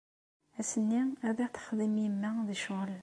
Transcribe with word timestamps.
Ass-nni 0.59 1.01
ad 1.27 1.37
aɣ-texdem 1.45 1.95
yemma 2.03 2.31
d 2.47 2.49
ccɣel. 2.59 2.93